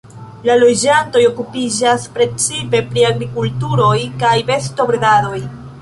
La 0.47 0.53
loĝantoj 0.61 1.21
okupiĝas 1.31 2.07
precipe 2.17 2.83
pri 2.91 3.07
agrikulturoj 3.13 3.97
kaj 4.25 4.37
bestobredadoj. 4.53 5.45